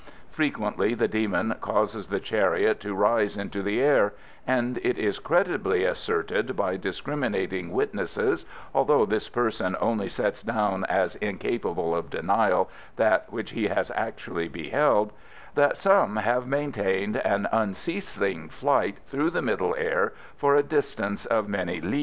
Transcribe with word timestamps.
Frequently 0.31 0.95
the 0.95 1.07
demon 1.07 1.53
causes 1.61 2.07
the 2.07 2.19
chariot 2.19 2.79
to 2.79 2.95
rise 2.95 3.37
into 3.37 3.61
the 3.61 3.79
air, 3.79 4.13
and 4.47 4.79
it 4.79 4.97
is 4.97 5.19
credibly 5.19 5.83
asserted 5.83 6.55
by 6.55 6.75
discriminating 6.75 7.71
witnesses 7.71 8.47
(although 8.73 9.05
this 9.05 9.29
person 9.29 9.75
only 9.79 10.09
sets 10.09 10.41
down 10.41 10.85
as 10.85 11.17
incapable 11.17 11.95
of 11.95 12.09
denial 12.09 12.67
that 12.95 13.31
which 13.31 13.51
he 13.51 13.67
has 13.67 13.91
actually 13.93 14.47
beheld) 14.47 15.13
that 15.53 15.77
some 15.77 16.15
have 16.15 16.47
maintained 16.47 17.17
an 17.17 17.47
unceasing 17.51 18.49
flight 18.49 18.97
through 19.05 19.29
the 19.29 19.43
middle 19.43 19.75
air 19.77 20.13
for 20.35 20.55
a 20.55 20.63
distance 20.63 21.27
of 21.27 21.47
many 21.47 21.79
li. 21.79 21.99